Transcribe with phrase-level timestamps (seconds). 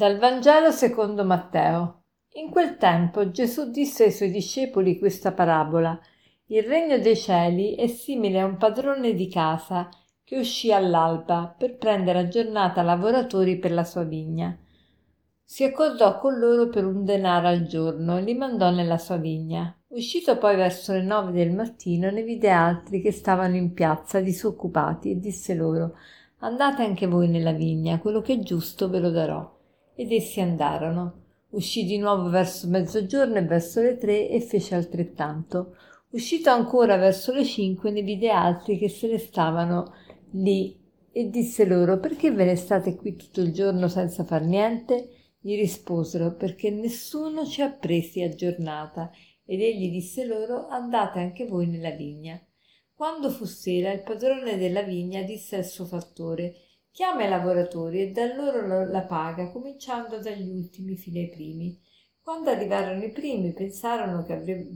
[0.00, 2.04] Dal Vangelo secondo Matteo.
[2.36, 6.00] In quel tempo Gesù disse ai suoi discepoli questa parabola.
[6.46, 9.90] Il regno dei cieli è simile a un padrone di casa
[10.24, 14.58] che uscì all'alba per prendere a giornata lavoratori per la sua vigna.
[15.44, 19.78] Si accordò con loro per un denaro al giorno e li mandò nella sua vigna.
[19.88, 25.10] Uscito poi verso le nove del mattino ne vide altri che stavano in piazza disoccupati
[25.10, 25.98] e disse loro
[26.38, 29.58] Andate anche voi nella vigna, quello che è giusto ve lo darò
[30.00, 31.24] ed essi andarono.
[31.50, 35.76] Uscì di nuovo verso mezzogiorno e verso le tre e fece altrettanto.
[36.12, 39.92] Uscito ancora verso le cinque ne vide altri che se ne stavano
[40.32, 40.74] lì
[41.12, 45.34] e disse loro perché ve ne state qui tutto il giorno senza far niente?
[45.38, 49.10] Gli risposero perché nessuno ci ha presi a giornata
[49.44, 52.40] ed egli disse loro andate anche voi nella vigna.
[52.94, 56.54] Quando fu sera il padrone della vigna disse al suo fattore
[56.92, 61.80] chiama i lavoratori e dà loro la paga cominciando dagli ultimi fino ai primi.
[62.22, 64.66] Quando arrivarono i primi pensarono che, avre...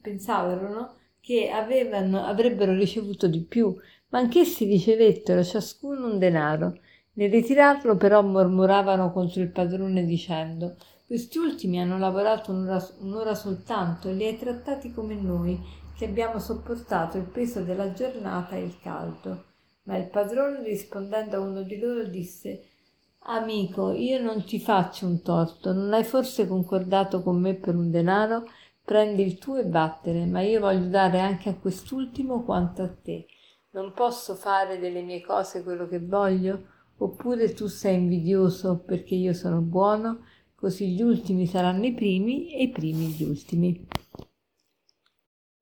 [0.00, 3.76] pensavano che avevano, avrebbero ricevuto di più
[4.10, 6.78] ma anch'essi ricevettero ciascuno un denaro.
[7.14, 14.08] Nel ritirarlo però mormoravano contro il padrone dicendo questi ultimi hanno lavorato un'ora, un'ora soltanto
[14.08, 15.58] e li hai trattati come noi
[15.96, 19.44] che abbiamo sopportato il peso della giornata e il caldo
[19.88, 22.62] ma il padrone rispondendo a uno di loro disse
[23.20, 27.90] Amico, io non ti faccio un torto, non hai forse concordato con me per un
[27.90, 28.48] denaro?
[28.84, 33.26] Prendi il tuo e vattene, ma io voglio dare anche a quest'ultimo quanto a te.
[33.70, 36.62] Non posso fare delle mie cose quello che voglio?
[36.98, 40.24] Oppure tu sei invidioso perché io sono buono?
[40.54, 43.86] Così gli ultimi saranno i primi e i primi gli ultimi.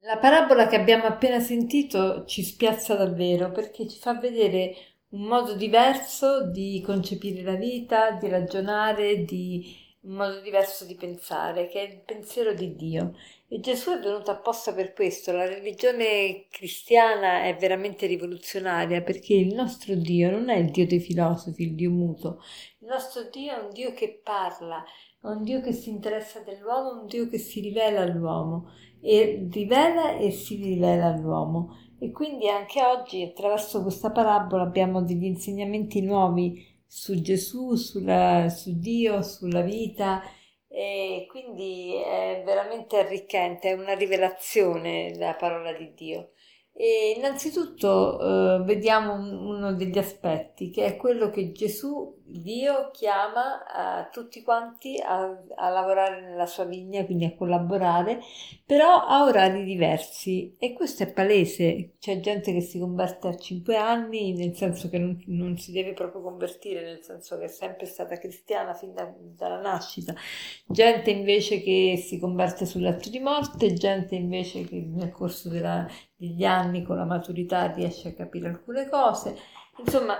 [0.07, 4.77] La parabola che abbiamo appena sentito ci spiazza davvero perché ci fa vedere
[5.09, 11.67] un modo diverso di concepire la vita, di ragionare, di un modo diverso di pensare,
[11.67, 13.17] che è il pensiero di Dio.
[13.49, 15.33] E Gesù è venuto apposta per questo.
[15.33, 21.01] La religione cristiana è veramente rivoluzionaria perché il nostro Dio non è il Dio dei
[21.01, 22.41] filosofi, il Dio muto.
[22.79, 24.85] Il nostro Dio è un Dio che parla,
[25.21, 28.71] è un Dio che si interessa dell'uomo, un Dio che si rivela all'uomo
[29.01, 31.77] e rivela e si rivela all'uomo.
[31.99, 38.79] E quindi anche oggi attraverso questa parabola abbiamo degli insegnamenti nuovi su Gesù, sulla, su
[38.79, 40.23] Dio, sulla vita
[40.69, 46.33] e quindi è veramente arricchente, è una rivelazione la parola di Dio.
[46.73, 54.09] E innanzitutto eh, vediamo uno degli aspetti che è quello che Gesù Dio chiama a
[54.11, 58.21] tutti quanti a, a, lavorare nella sua vigna, quindi a collaborare,
[58.65, 61.95] però a orari diversi e questo è palese.
[62.01, 65.93] C'è gente che si converte a 5 anni, nel senso che non, non si deve
[65.93, 70.15] proprio convertire, nel senso che è sempre stata cristiana fin da, dalla nascita,
[70.67, 75.87] gente invece che si converte sul letto di morte, gente invece che nel corso della,
[76.17, 79.37] degli anni con la maturità riesce a capire alcune cose.
[79.79, 80.17] Insomma,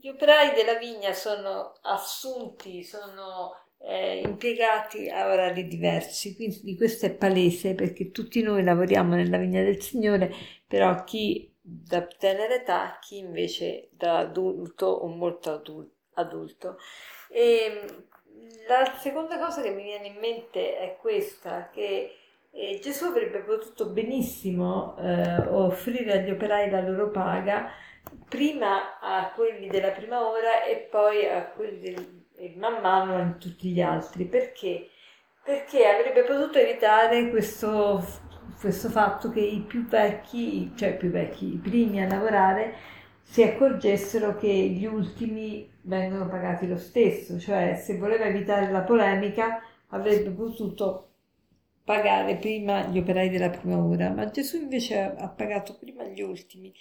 [0.00, 7.14] gli operai della vigna sono assunti, sono eh, impiegati a orari diversi, quindi questo è
[7.14, 10.32] palese perché tutti noi lavoriamo nella vigna del Signore,
[10.66, 15.62] però chi da tenera età, chi invece da adulto o molto
[16.14, 16.76] adulto.
[17.30, 17.86] E
[18.68, 22.16] la seconda cosa che mi viene in mente è questa, che
[22.54, 27.68] eh, Gesù avrebbe potuto benissimo eh, offrire agli operai la loro paga
[28.28, 33.34] prima a quelli della prima ora e poi a quelli del, e man mano a
[33.38, 34.24] tutti gli altri.
[34.26, 34.88] Perché?
[35.42, 38.04] Perché avrebbe potuto evitare questo,
[38.60, 42.74] questo fatto che i più vecchi, cioè i più vecchi, i primi a lavorare,
[43.20, 49.60] si accorgessero che gli ultimi vengono pagati lo stesso, cioè se voleva evitare la polemica
[49.88, 51.13] avrebbe potuto
[51.84, 56.72] pagare prima gli operai della prima ora, ma Gesù invece ha pagato prima gli ultimi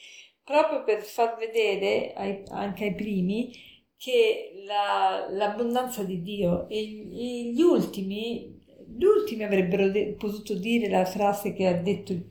[0.44, 3.51] proprio per far vedere ai, anche ai primi
[3.97, 10.89] che la, l'abbondanza di Dio e, e gli ultimi, gli ultimi avrebbero de- potuto dire
[10.89, 12.25] la frase che, ha detto il,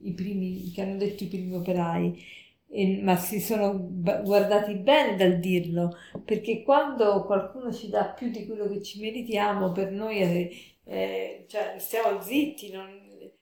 [0.00, 2.22] i primi, che hanno detto i primi operai,
[2.70, 5.96] e, ma si sono guardati bene dal dirlo,
[6.26, 10.20] perché quando qualcuno ci dà più di quello che ci meritiamo, per noi
[10.88, 12.88] eh, cioè, stiamo zitti, non,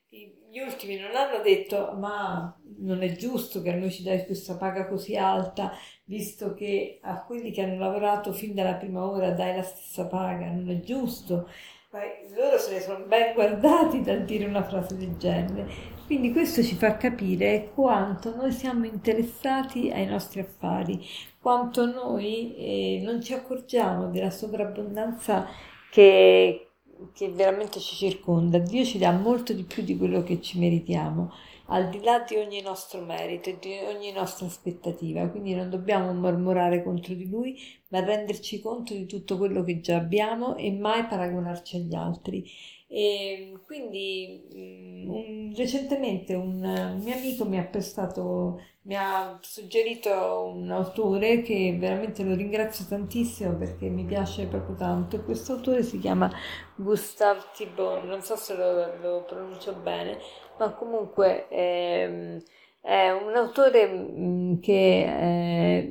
[0.09, 4.57] gli ultimi non hanno detto ma non è giusto che a noi ci dai questa
[4.57, 5.73] paga così alta,
[6.05, 10.47] visto che a quelli che hanno lavorato fin dalla prima ora dai la stessa paga,
[10.47, 11.49] non è giusto.
[11.91, 12.01] Ma
[12.35, 15.95] loro se ne sono ben guardati dal dire una frase del genere.
[16.07, 21.05] Quindi questo ci fa capire quanto noi siamo interessati ai nostri affari,
[21.41, 25.49] quanto noi eh, non ci accorgiamo della sovrabbondanza
[25.91, 26.66] che,
[27.13, 28.59] che veramente ci circonda.
[28.59, 31.33] Dio ci dà molto di più di quello che ci meritiamo,
[31.67, 35.27] al di là di ogni nostro merito e di ogni nostra aspettativa.
[35.29, 37.59] Quindi non dobbiamo mormorare contro di Lui,
[37.89, 42.45] ma renderci conto di tutto quello che già abbiamo e mai paragonarci agli altri.
[42.89, 50.71] E quindi mm, un, recentemente un, mio amico mi ha prestato, mi ha suggerito un
[50.71, 55.23] autore che veramente lo ringrazio tantissimo perché mi piace proprio tanto.
[55.25, 56.31] Questo autore si chiama
[56.77, 60.19] Gustave Thibon, non so se lo, lo pronuncio bene,
[60.59, 61.49] ma comunque...
[61.49, 62.43] Ehm,
[62.87, 65.05] è un autore mm, che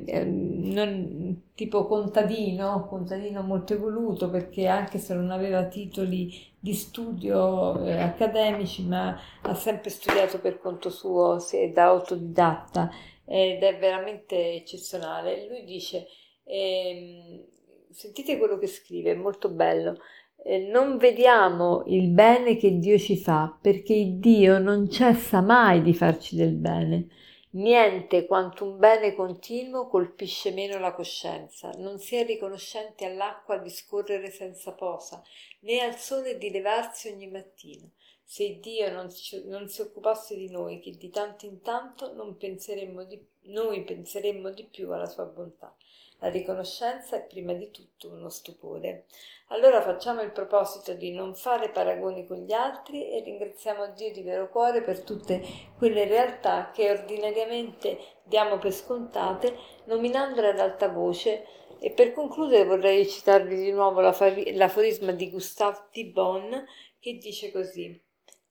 [0.06, 7.84] è non, tipo contadino, contadino molto evoluto perché anche se non aveva titoli di studio
[7.84, 11.36] eh, accademici, ma ha sempre studiato per conto suo
[11.70, 12.90] da autodidatta
[13.26, 15.46] ed è veramente eccezionale.
[15.48, 16.06] Lui dice,
[16.44, 17.44] ehm,
[17.90, 19.98] sentite quello che scrive, è molto bello.
[20.48, 26.36] Non vediamo il bene che Dio ci fa, perché Dio non cessa mai di farci
[26.36, 27.08] del bene.
[27.56, 31.70] Niente quanto un bene continuo colpisce meno la coscienza.
[31.78, 35.20] Non si è riconoscenti all'acqua di scorrere senza posa,
[35.60, 37.90] né al sole di levarsi ogni mattino.
[38.22, 43.02] Se Dio non, ci, non si occupasse di noi, che di tanto in tanto penseremmo
[43.04, 45.74] di, noi penseremmo di più alla sua bontà.
[46.20, 49.04] La riconoscenza è prima di tutto uno stupore.
[49.48, 54.22] Allora facciamo il proposito di non fare paragoni con gli altri e ringraziamo Dio di
[54.22, 55.42] vero cuore per tutte
[55.76, 59.54] quelle realtà che ordinariamente diamo per scontate,
[59.84, 61.44] nominandole ad alta voce.
[61.78, 66.64] E per concludere vorrei citarvi di nuovo l'aforisma di Gustave Thibon
[66.98, 68.02] che dice così: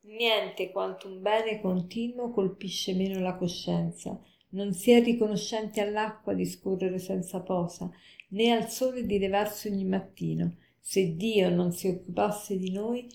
[0.01, 4.19] Niente quanto un bene continuo colpisce meno la coscienza
[4.55, 7.91] non si è riconoscenti all'acqua di scorrere senza posa,
[8.29, 10.55] né al sole di levarsi ogni mattino.
[10.79, 13.07] Se Dio non si occupasse di noi,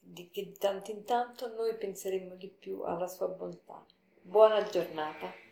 [0.00, 3.84] di che di tanto in tanto noi penseremmo di più alla sua bontà.
[4.22, 5.45] Buona giornata.